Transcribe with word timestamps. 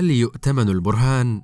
هل 0.00 0.10
يؤتمن 0.10 0.68
البرهان؟ 0.68 1.42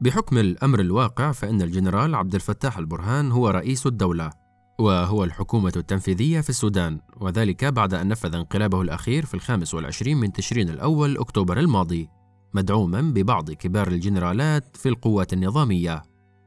بحكم 0.00 0.38
الأمر 0.38 0.80
الواقع 0.80 1.32
فإن 1.32 1.62
الجنرال 1.62 2.14
عبد 2.14 2.34
الفتاح 2.34 2.78
البرهان 2.78 3.32
هو 3.32 3.48
رئيس 3.48 3.86
الدولة 3.86 4.30
وهو 4.78 5.24
الحكومة 5.24 5.72
التنفيذية 5.76 6.40
في 6.40 6.50
السودان 6.50 7.00
وذلك 7.20 7.64
بعد 7.64 7.94
أن 7.94 8.08
نفذ 8.08 8.34
انقلابه 8.34 8.82
الأخير 8.82 9.26
في 9.26 9.34
الخامس 9.34 9.74
والعشرين 9.74 10.16
من 10.16 10.32
تشرين 10.32 10.68
الأول 10.68 11.18
أكتوبر 11.18 11.58
الماضي 11.58 12.08
مدعوما 12.54 13.00
ببعض 13.00 13.50
كبار 13.50 13.88
الجنرالات 13.88 14.76
في 14.76 14.88
القوات 14.88 15.32
النظامية 15.32 16.02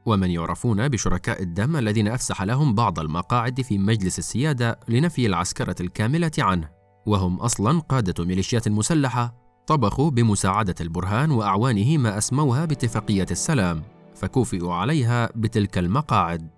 ومن 0.06 0.30
يعرفون 0.30 0.88
بشركاء 0.88 1.42
الدم 1.42 1.76
الذين 1.76 2.08
أفسح 2.08 2.42
لهم 2.42 2.74
بعض 2.74 2.98
المقاعد 2.98 3.60
في 3.60 3.78
مجلس 3.78 4.18
السيادة 4.18 4.80
لنفي 4.88 5.26
العسكرة 5.26 5.76
الكاملة 5.80 6.32
عنه 6.38 6.68
وهم 7.06 7.36
أصلا 7.36 7.80
قادة 7.80 8.24
ميليشيات 8.24 8.68
مسلحة 8.68 9.43
طبخوا 9.66 10.10
بمساعدة 10.10 10.74
البرهان 10.80 11.30
وأعوانه 11.30 11.98
ما 11.98 12.18
أسموها 12.18 12.64
باتفاقية 12.64 13.26
السلام 13.30 13.82
فكوفئوا 14.14 14.74
عليها 14.74 15.30
بتلك 15.36 15.78
المقاعد. 15.78 16.48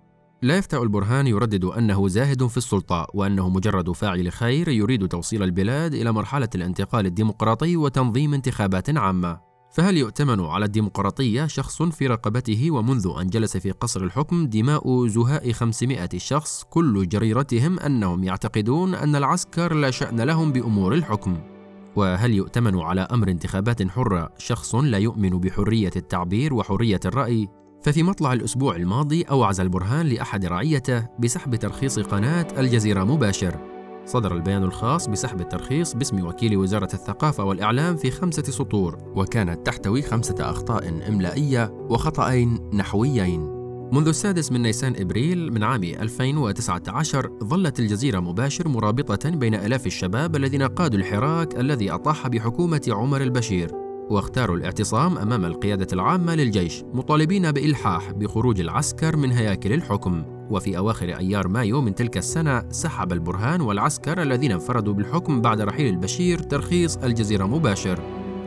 لا 0.41 0.57
يفتأ 0.57 0.81
البرهان 0.81 1.27
يردد 1.27 1.65
أنه 1.65 2.07
زاهد 2.07 2.47
في 2.47 2.57
السلطة 2.57 3.07
وأنه 3.13 3.49
مجرد 3.49 3.91
فاعل 3.91 4.31
خير 4.31 4.69
يريد 4.69 5.07
توصيل 5.07 5.43
البلاد 5.43 5.93
إلى 5.93 6.11
مرحلة 6.11 6.49
الانتقال 6.55 7.05
الديمقراطي 7.05 7.77
وتنظيم 7.77 8.33
انتخابات 8.33 8.97
عامة. 8.97 9.39
فهل 9.71 9.97
يؤتمن 9.97 10.39
على 10.45 10.65
الديمقراطية 10.65 11.45
شخص 11.47 11.81
في 11.83 12.07
رقبته 12.07 12.71
ومنذ 12.71 13.11
أن 13.21 13.27
جلس 13.27 13.57
في 13.57 13.71
قصر 13.71 14.03
الحكم 14.03 14.47
دماء 14.47 15.07
زهاء 15.07 15.51
500 15.51 16.09
شخص 16.17 16.63
كل 16.63 17.07
جريرتهم 17.07 17.79
أنهم 17.79 18.23
يعتقدون 18.23 18.95
أن 18.95 19.15
العسكر 19.15 19.73
لا 19.73 19.91
شأن 19.91 20.21
لهم 20.21 20.51
بأمور 20.51 20.93
الحكم؟ 20.93 21.56
وهل 21.97 22.33
يؤتمن 22.33 22.79
على 22.79 23.01
أمر 23.01 23.27
انتخابات 23.29 23.87
حرة 23.87 24.29
شخص 24.37 24.75
لا 24.75 24.97
يؤمن 24.97 25.29
بحرية 25.29 25.91
التعبير 25.95 26.53
وحرية 26.53 26.99
الرأي 27.05 27.47
ففي 27.83 28.03
مطلع 28.03 28.33
الأسبوع 28.33 28.75
الماضي 28.75 29.23
أوعز 29.23 29.59
البرهان 29.59 30.05
لأحد 30.05 30.45
رعيته 30.45 31.07
بسحب 31.19 31.55
ترخيص 31.55 31.99
قناة 31.99 32.47
الجزيرة 32.57 33.03
مباشر. 33.03 33.59
صدر 34.05 34.35
البيان 34.35 34.63
الخاص 34.63 35.07
بسحب 35.07 35.41
الترخيص 35.41 35.93
باسم 35.93 36.25
وكيل 36.25 36.57
وزارة 36.57 36.93
الثقافة 36.93 37.43
والإعلام 37.43 37.95
في 37.95 38.11
خمسة 38.11 38.43
سطور 38.43 38.97
وكانت 39.15 39.65
تحتوي 39.65 40.01
خمسة 40.01 40.35
أخطاء 40.39 40.89
إملائية 41.07 41.71
وخطأين 41.89 42.69
نحويين. 42.73 43.56
منذ 43.91 44.07
السادس 44.07 44.51
من 44.51 44.61
نيسان 44.61 44.93
إبريل 44.99 45.53
من 45.53 45.63
عام 45.63 45.83
2019 45.83 47.31
ظلت 47.43 47.79
الجزيرة 47.79 48.19
مباشر 48.19 48.67
مرابطة 48.67 49.29
بين 49.29 49.55
آلاف 49.55 49.85
الشباب 49.85 50.35
الذين 50.35 50.63
قادوا 50.63 50.99
الحراك 50.99 51.59
الذي 51.59 51.91
أطاح 51.91 52.27
بحكومة 52.27 52.81
عمر 52.87 53.21
البشير 53.21 53.71
واختاروا 54.09 54.57
الاعتصام 54.57 55.17
أمام 55.17 55.45
القيادة 55.45 55.87
العامة 55.93 56.35
للجيش 56.35 56.83
مطالبين 56.93 57.51
بإلحاح 57.51 58.11
بخروج 58.11 58.59
العسكر 58.59 59.15
من 59.15 59.31
هياكل 59.31 59.73
الحكم. 59.73 60.23
وفي 60.49 60.77
أواخر 60.77 61.09
أيار 61.09 61.47
مايو 61.47 61.81
من 61.81 61.95
تلك 61.95 62.17
السنة 62.17 62.69
سحب 62.71 63.13
البرهان 63.13 63.61
والعسكر 63.61 64.21
الذين 64.21 64.51
انفردوا 64.51 64.93
بالحكم 64.93 65.41
بعد 65.41 65.61
رحيل 65.61 65.93
البشير 65.93 66.39
ترخيص 66.39 66.97
الجزيرة 66.97 67.45
مباشر. 67.45 67.99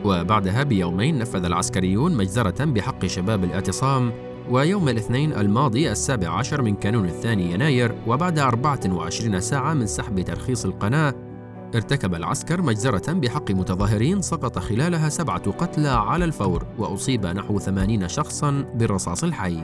وبعدها 0.05 0.63
بيومين 0.63 1.19
نفذ 1.19 1.45
العسكريون 1.45 2.15
مجزرة 2.15 2.65
بحق 2.65 3.05
شباب 3.05 3.43
الاعتصام 3.43 4.30
ويوم 4.51 4.89
الاثنين 4.89 5.33
الماضي 5.33 5.91
السابع 5.91 6.29
عشر 6.29 6.61
من 6.61 6.75
كانون 6.75 7.05
الثاني 7.05 7.51
يناير 7.51 7.95
وبعد 8.07 8.39
24 8.39 9.39
ساعة 9.39 9.73
من 9.73 9.85
سحب 9.85 10.21
ترخيص 10.21 10.65
القناة 10.65 11.13
ارتكب 11.75 12.15
العسكر 12.15 12.61
مجزرة 12.61 13.13
بحق 13.13 13.51
متظاهرين 13.51 14.21
سقط 14.21 14.59
خلالها 14.59 15.09
سبعة 15.09 15.51
قتلى 15.51 15.89
على 15.89 16.25
الفور 16.25 16.65
وأصيب 16.77 17.25
نحو 17.25 17.59
ثمانين 17.59 18.07
شخصا 18.07 18.65
بالرصاص 18.75 19.23
الحي. 19.23 19.57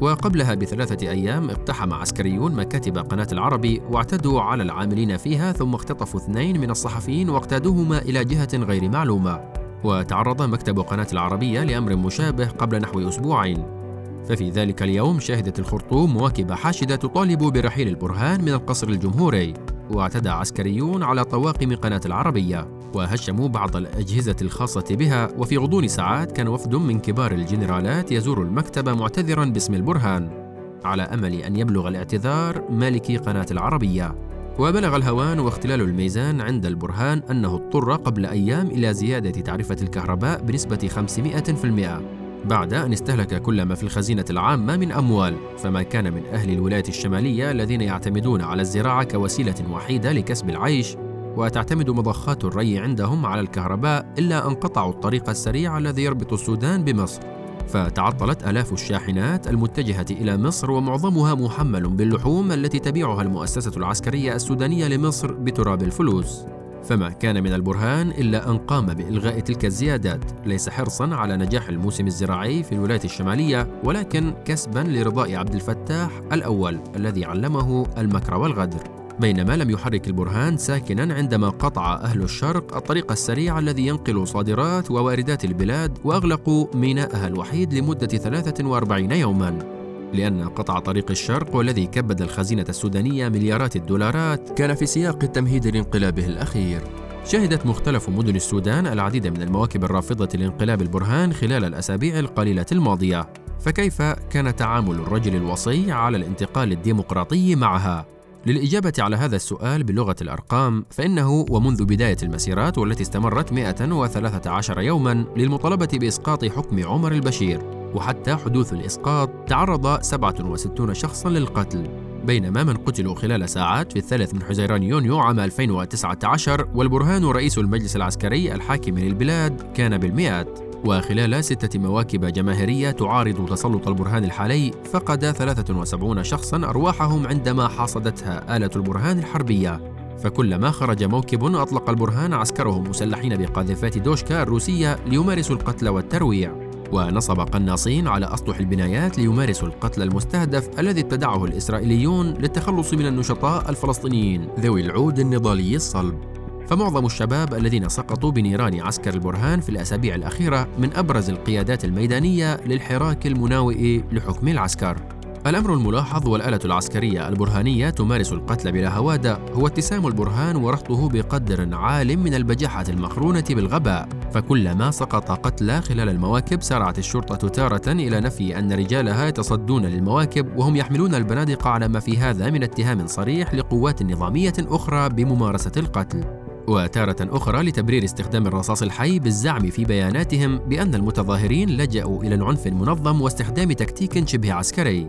وقبلها 0.00 0.54
بثلاثة 0.54 1.10
أيام 1.10 1.50
اقتحم 1.50 1.92
عسكريون 1.92 2.54
مكاتب 2.54 2.98
قناة 2.98 3.28
العربي 3.32 3.82
واعتدوا 3.90 4.40
على 4.40 4.62
العاملين 4.62 5.16
فيها 5.16 5.52
ثم 5.52 5.74
اختطفوا 5.74 6.20
اثنين 6.20 6.60
من 6.60 6.70
الصحفيين 6.70 7.30
واقتادوهما 7.30 7.98
إلى 7.98 8.24
جهة 8.24 8.48
غير 8.54 8.88
معلومة. 8.88 9.40
وتعرض 9.84 10.42
مكتب 10.42 10.80
قناة 10.80 11.08
العربية 11.12 11.64
لأمر 11.64 11.96
مشابه 11.96 12.48
قبل 12.48 12.80
نحو 12.80 13.08
أسبوعين. 13.08 13.85
ففي 14.28 14.50
ذلك 14.50 14.82
اليوم 14.82 15.20
شهدت 15.20 15.58
الخرطوم 15.58 16.14
مواكب 16.14 16.52
حاشدة 16.52 16.96
تطالب 16.96 17.38
برحيل 17.38 17.88
البرهان 17.88 18.42
من 18.42 18.48
القصر 18.48 18.88
الجمهوري 18.88 19.54
واعتدى 19.90 20.28
عسكريون 20.28 21.02
على 21.02 21.24
طواقم 21.24 21.76
قناة 21.76 22.00
العربية 22.06 22.68
وهشموا 22.94 23.48
بعض 23.48 23.76
الأجهزة 23.76 24.36
الخاصة 24.42 24.84
بها 24.90 25.28
وفي 25.38 25.56
غضون 25.56 25.88
ساعات 25.88 26.32
كان 26.32 26.48
وفد 26.48 26.74
من 26.74 26.98
كبار 26.98 27.32
الجنرالات 27.32 28.12
يزور 28.12 28.42
المكتب 28.42 28.88
معتذرا 28.88 29.44
باسم 29.44 29.74
البرهان 29.74 30.46
على 30.84 31.02
أمل 31.02 31.34
أن 31.34 31.56
يبلغ 31.56 31.88
الاعتذار 31.88 32.70
مالكي 32.70 33.16
قناة 33.16 33.46
العربية. 33.50 34.14
وبلغ 34.58 34.96
الهوان 34.96 35.38
واختلال 35.38 35.80
الميزان 35.80 36.40
عند 36.40 36.66
البرهان 36.66 37.22
أنه 37.30 37.54
اضطر 37.54 37.92
قبل 37.92 38.26
أيام 38.26 38.66
إلى 38.66 38.94
زيادة 38.94 39.30
تعرفة 39.30 39.76
الكهرباء 39.82 40.42
بنسبة 40.42 40.88
500% 40.88 42.25
بعد 42.44 42.74
أن 42.74 42.92
استهلك 42.92 43.42
كل 43.42 43.62
ما 43.62 43.74
في 43.74 43.82
الخزينة 43.82 44.24
العامة 44.30 44.76
من 44.76 44.92
أموال 44.92 45.36
فما 45.58 45.82
كان 45.82 46.12
من 46.12 46.26
أهل 46.26 46.50
الولايات 46.50 46.88
الشمالية 46.88 47.50
الذين 47.50 47.80
يعتمدون 47.80 48.42
على 48.42 48.62
الزراعة 48.62 49.04
كوسيلة 49.04 49.54
وحيدة 49.70 50.12
لكسب 50.12 50.50
العيش 50.50 50.96
وتعتمد 51.36 51.90
مضخات 51.90 52.44
الري 52.44 52.78
عندهم 52.78 53.26
على 53.26 53.40
الكهرباء 53.40 54.06
إلا 54.18 54.46
أن 54.46 54.54
قطعوا 54.54 54.92
الطريق 54.92 55.28
السريع 55.28 55.78
الذي 55.78 56.02
يربط 56.02 56.32
السودان 56.32 56.84
بمصر. 56.84 57.20
فتعطلت 57.68 58.48
آلاف 58.48 58.72
الشاحنات 58.72 59.48
المتجهة 59.48 60.06
إلى 60.10 60.36
مصر 60.36 60.70
ومعظمها 60.70 61.34
محمل 61.34 61.88
باللحوم 61.88 62.52
التي 62.52 62.78
تبيعها 62.78 63.22
المؤسسة 63.22 63.72
العسكرية 63.76 64.34
السودانية 64.34 64.88
لمصر 64.88 65.32
بتراب 65.32 65.82
الفلوس. 65.82 66.44
فما 66.88 67.08
كان 67.08 67.42
من 67.42 67.52
البرهان 67.52 68.10
إلا 68.10 68.50
أن 68.50 68.58
قام 68.58 68.86
بإلغاء 68.86 69.40
تلك 69.40 69.64
الزيادات 69.64 70.24
ليس 70.46 70.68
حرصا 70.68 71.14
على 71.14 71.36
نجاح 71.36 71.68
الموسم 71.68 72.06
الزراعي 72.06 72.62
في 72.62 72.72
الولايات 72.72 73.04
الشمالية 73.04 73.80
ولكن 73.84 74.34
كسبا 74.44 74.78
لرضاء 74.78 75.34
عبد 75.34 75.54
الفتاح 75.54 76.10
الأول 76.32 76.80
الذي 76.96 77.24
علمه 77.24 77.86
المكر 77.98 78.34
والغدر. 78.34 78.80
بينما 79.20 79.56
لم 79.56 79.70
يحرك 79.70 80.06
البرهان 80.06 80.56
ساكنا 80.56 81.14
عندما 81.14 81.48
قطع 81.48 81.94
أهل 81.94 82.22
الشرق 82.22 82.76
الطريق 82.76 83.12
السريع 83.12 83.58
الذي 83.58 83.86
ينقل 83.86 84.28
صادرات 84.28 84.90
وواردات 84.90 85.44
البلاد 85.44 85.98
وأغلقوا 86.04 86.66
ميناءها 86.74 87.26
الوحيد 87.26 87.74
لمدة 87.74 88.06
43 88.06 89.12
يوما. 89.12 89.75
لأن 90.16 90.48
قطع 90.48 90.78
طريق 90.78 91.10
الشرق 91.10 91.56
والذي 91.56 91.86
كبد 91.86 92.22
الخزينة 92.22 92.64
السودانية 92.68 93.28
مليارات 93.28 93.76
الدولارات 93.76 94.58
كان 94.58 94.74
في 94.74 94.86
سياق 94.86 95.18
التمهيد 95.22 95.66
لانقلابه 95.66 96.26
الأخير. 96.26 96.80
شهدت 97.24 97.66
مختلف 97.66 98.08
مدن 98.08 98.36
السودان 98.36 98.86
العديد 98.86 99.26
من 99.26 99.42
المواكب 99.42 99.84
الرافضة 99.84 100.38
لانقلاب 100.38 100.82
البرهان 100.82 101.32
خلال 101.32 101.64
الأسابيع 101.64 102.18
القليلة 102.18 102.66
الماضية. 102.72 103.28
فكيف 103.60 104.02
كان 104.02 104.56
تعامل 104.56 104.94
الرجل 104.94 105.36
الوصي 105.36 105.92
على 105.92 106.16
الانتقال 106.16 106.72
الديمقراطي 106.72 107.54
معها؟ 107.54 108.06
للإجابة 108.46 108.92
على 108.98 109.16
هذا 109.16 109.36
السؤال 109.36 109.84
بلغة 109.84 110.16
الأرقام 110.22 110.84
فإنه 110.90 111.46
ومنذ 111.50 111.84
بداية 111.84 112.16
المسيرات 112.22 112.78
والتي 112.78 113.02
استمرت 113.02 113.52
113 113.52 114.80
يوما 114.80 115.24
للمطالبة 115.36 115.88
بإسقاط 115.92 116.44
حكم 116.44 116.86
عمر 116.86 117.12
البشير. 117.12 117.85
وحتى 117.96 118.36
حدوث 118.36 118.72
الإسقاط 118.72 119.30
تعرض 119.46 120.02
67 120.02 120.94
شخصا 120.94 121.28
للقتل 121.28 121.86
بينما 122.24 122.64
من 122.64 122.76
قتلوا 122.76 123.14
خلال 123.14 123.48
ساعات 123.48 123.92
في 123.92 123.98
الثالث 123.98 124.34
من 124.34 124.42
حزيران 124.42 124.82
يونيو 124.82 125.18
عام 125.18 125.40
2019 125.40 126.68
والبرهان 126.74 127.24
رئيس 127.24 127.58
المجلس 127.58 127.96
العسكري 127.96 128.54
الحاكم 128.54 128.98
للبلاد 128.98 129.72
كان 129.74 129.98
بالمئات. 129.98 130.58
وخلال 130.84 131.44
ستة 131.44 131.78
مواكب 131.78 132.24
جماهيرية 132.24 132.90
تعارض 132.90 133.48
تسلط 133.48 133.88
البرهان 133.88 134.24
الحالي 134.24 134.72
فقد 134.92 135.30
73 135.30 136.24
شخصا 136.24 136.56
أرواحهم 136.56 137.26
عندما 137.26 137.68
حاصدتها 137.68 138.56
آلة 138.56 138.70
البرهان 138.76 139.18
الحربية. 139.18 139.80
فكلما 140.18 140.70
خرج 140.70 141.04
موكب 141.04 141.44
أطلق 141.44 141.90
البرهان 141.90 142.34
عسكره 142.34 142.80
مسلحين 142.80 143.36
بقاذفات 143.36 143.98
دوشكا 143.98 144.42
الروسية 144.42 144.98
ليمارسوا 145.06 145.56
القتل 145.56 145.88
والترويع. 145.88 146.65
ونصب 146.92 147.40
قناصين 147.40 148.08
على 148.08 148.34
أسطح 148.34 148.58
البنايات 148.58 149.18
ليمارسوا 149.18 149.68
القتل 149.68 150.02
المستهدف 150.02 150.68
الذي 150.78 151.00
ابتدعه 151.00 151.44
الإسرائيليون 151.44 152.26
للتخلص 152.26 152.94
من 152.94 153.06
النشطاء 153.06 153.70
الفلسطينيين 153.70 154.48
ذوي 154.60 154.80
العود 154.80 155.18
النضالي 155.18 155.76
الصلب. 155.76 156.18
فمعظم 156.66 157.06
الشباب 157.06 157.54
الذين 157.54 157.88
سقطوا 157.88 158.30
بنيران 158.30 158.80
عسكر 158.80 159.14
البرهان 159.14 159.60
في 159.60 159.68
الأسابيع 159.68 160.14
الأخيرة 160.14 160.68
من 160.78 160.96
أبرز 160.96 161.30
القيادات 161.30 161.84
الميدانية 161.84 162.60
للحراك 162.66 163.26
المناوئ 163.26 164.00
لحكم 164.12 164.48
العسكر. 164.48 165.15
الأمر 165.46 165.74
الملاحظ 165.74 166.28
والآلة 166.28 166.60
العسكرية 166.64 167.28
البرهانية 167.28 167.90
تمارس 167.90 168.32
القتل 168.32 168.72
بلا 168.72 168.96
هوادة 168.96 169.38
هو 169.54 169.66
اتسام 169.66 170.06
البرهان 170.06 170.56
ورصده 170.56 171.08
بقدر 171.08 171.74
عال 171.74 172.18
من 172.18 172.34
البجاحة 172.34 172.84
المقرونة 172.88 173.44
بالغباء 173.50 174.08
فكلما 174.32 174.90
سقط 174.90 175.30
قتلى 175.30 175.80
خلال 175.80 176.08
المواكب 176.08 176.62
سارعت 176.62 176.98
الشرطة 176.98 177.48
تارة 177.48 177.92
إلى 177.92 178.20
نفي 178.20 178.58
أن 178.58 178.72
رجالها 178.72 179.26
يتصدون 179.26 179.86
للمواكب 179.86 180.56
وهم 180.56 180.76
يحملون 180.76 181.14
البنادق 181.14 181.66
على 181.66 181.88
ما 181.88 182.00
في 182.00 182.18
هذا 182.18 182.50
من 182.50 182.62
اتهام 182.62 183.06
صريح 183.06 183.54
لقوات 183.54 184.02
نظامية 184.02 184.54
أخرى 184.58 185.08
بممارسة 185.08 185.72
القتل. 185.76 186.24
وتارة 186.68 187.16
أخرى 187.20 187.62
لتبرير 187.62 188.04
استخدام 188.04 188.46
الرصاص 188.46 188.82
الحي 188.82 189.18
بالزعم 189.18 189.70
في 189.70 189.84
بياناتهم 189.84 190.58
بأن 190.58 190.94
المتظاهرين 190.94 191.70
لجأوا 191.70 192.22
إلى 192.22 192.34
العنف 192.34 192.66
المنظم 192.66 193.22
واستخدام 193.22 193.72
تكتيك 193.72 194.28
شبه 194.28 194.52
عسكري. 194.52 195.08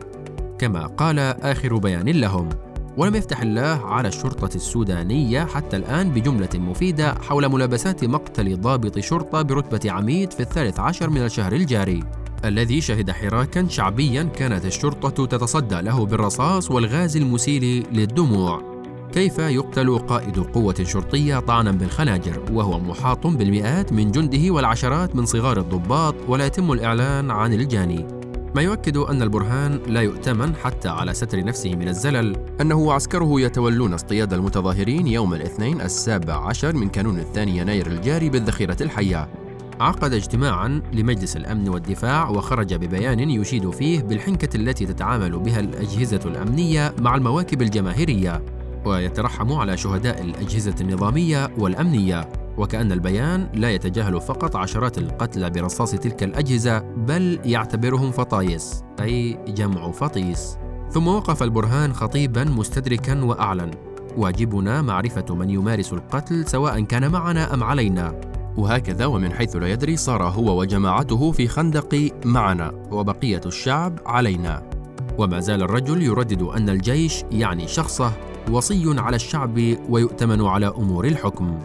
كما 0.59 0.85
قال 0.85 1.19
آخر 1.19 1.77
بيان 1.77 2.09
لهم 2.09 2.49
ولم 2.97 3.15
يفتح 3.15 3.41
الله 3.41 3.85
على 3.85 4.07
الشرطة 4.07 4.55
السودانية 4.55 5.45
حتى 5.45 5.77
الآن 5.77 6.09
بجملة 6.09 6.49
مفيدة 6.55 7.13
حول 7.13 7.49
ملابسات 7.49 8.05
مقتل 8.05 8.61
ضابط 8.61 8.99
شرطة 8.99 9.41
برتبة 9.41 9.91
عميد 9.91 10.33
في 10.33 10.39
الثالث 10.39 10.79
عشر 10.79 11.09
من 11.09 11.25
الشهر 11.25 11.53
الجاري. 11.53 12.03
الذي 12.45 12.81
شهد 12.81 13.11
حراكا 13.11 13.67
شعبيا 13.67 14.23
كانت 14.23 14.65
الشرطة 14.65 15.25
تتصدى 15.25 15.81
له 15.81 16.05
بالرصاص 16.05 16.71
والغاز 16.71 17.17
المسيل 17.17 17.87
للدموع. 17.91 18.77
كيف 19.11 19.39
يقتل 19.39 19.97
قائد 19.97 20.39
قوة 20.39 20.83
شرطية 20.83 21.39
طعنا 21.39 21.71
بالخناجر 21.71 22.43
وهو 22.51 22.79
محاط 22.79 23.27
بالمئات 23.27 23.93
من 23.93 24.11
جنده 24.11 24.53
والعشرات 24.53 25.15
من 25.15 25.25
صغار 25.25 25.59
الضباط 25.59 26.15
ولا 26.27 26.45
يتم 26.45 26.71
الإعلان 26.71 27.31
عن 27.31 27.53
الجاني؟ 27.53 28.16
ما 28.57 28.63
يؤكد 28.63 28.97
أن 28.97 29.21
البرهان 29.21 29.79
لا 29.87 30.01
يؤتمن 30.01 30.55
حتى 30.55 30.89
على 30.89 31.13
ستر 31.13 31.43
نفسه 31.43 31.75
من 31.75 31.87
الزلل. 31.87 32.35
أنه 32.61 32.75
وعسكره 32.75 33.41
يتولون 33.41 33.93
اصطياد 33.93 34.33
المتظاهرين 34.33 35.07
يوم 35.07 35.33
الاثنين 35.33 35.81
السابع 35.81 36.47
عشر 36.47 36.75
من 36.75 36.89
كانون 36.89 37.19
الثاني 37.19 37.57
يناير 37.57 37.87
الجاري 37.87 38.29
بالذخيرة 38.29 38.77
الحية. 38.81 39.29
عقد 39.79 40.13
اجتماعا 40.13 40.81
لمجلس 40.93 41.37
الأمن 41.37 41.69
والدفاع 41.69 42.29
وخرج 42.29 42.73
ببيان 42.73 43.19
يشيد 43.19 43.69
فيه 43.69 44.01
بالحنكة 44.01 44.57
التي 44.57 44.85
تتعامل 44.85 45.39
بها 45.39 45.59
الأجهزة 45.59 46.21
الأمنية 46.25 46.93
مع 46.99 47.15
المواكب 47.15 47.61
الجماهيرية 47.61 48.41
ويترحم 48.85 49.53
على 49.53 49.77
شهداء 49.77 50.21
الأجهزة 50.21 50.75
النظامية 50.81 51.49
والأمنية. 51.57 52.46
وكأن 52.57 52.91
البيان 52.91 53.47
لا 53.53 53.71
يتجاهل 53.71 54.21
فقط 54.21 54.55
عشرات 54.55 54.97
القتلى 54.97 55.49
برصاص 55.49 55.91
تلك 55.91 56.23
الأجهزة 56.23 56.79
بل 56.79 57.39
يعتبرهم 57.45 58.11
فطايس 58.11 58.83
أي 59.01 59.37
جمع 59.47 59.91
فطيس. 59.91 60.57
ثم 60.91 61.07
وقف 61.07 61.43
البرهان 61.43 61.93
خطيبا 61.93 62.43
مستدركا 62.43 63.23
وأعلن 63.23 63.71
واجبنا 64.17 64.81
معرفة 64.81 65.35
من 65.35 65.49
يمارس 65.49 65.93
القتل 65.93 66.47
سواء 66.47 66.81
كان 66.81 67.11
معنا 67.11 67.53
أم 67.53 67.63
علينا. 67.63 68.21
وهكذا 68.57 69.05
ومن 69.05 69.33
حيث 69.33 69.55
لا 69.55 69.67
يدري 69.67 69.97
صار 69.97 70.23
هو 70.23 70.59
وجماعته 70.59 71.31
في 71.31 71.47
خندق 71.47 72.11
معنا 72.25 72.71
وبقية 72.91 73.41
الشعب 73.45 73.99
علينا. 74.05 74.63
وما 75.17 75.39
زال 75.39 75.63
الرجل 75.63 76.03
يردد 76.03 76.41
أن 76.41 76.69
الجيش 76.69 77.23
يعني 77.31 77.67
شخصه 77.67 78.11
وصي 78.51 78.99
على 78.99 79.15
الشعب 79.15 79.57
ويؤتمن 79.89 80.45
على 80.45 80.67
أمور 80.67 81.05
الحكم. 81.05 81.59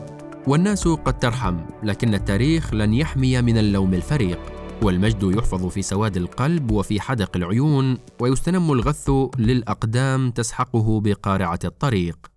والناس 0.47 0.89
قد 0.89 1.19
ترحم 1.19 1.57
لكن 1.83 2.15
التاريخ 2.15 2.75
لن 2.75 2.95
يحمي 2.95 3.43
من 3.43 3.59
اللوم 3.59 3.95
الفريق. 3.95 4.39
والمجد 4.83 5.23
يحفظ 5.23 5.67
في 5.67 5.83
سواد 5.83 6.17
القلب 6.17 6.71
وفي 6.71 7.01
حدق 7.01 7.37
العيون 7.37 7.99
ويستنم 8.21 8.73
الغث 8.73 9.11
للأقدام 9.39 10.31
تسحقه 10.31 11.01
بقارعة 11.01 11.59
الطريق. 11.65 12.32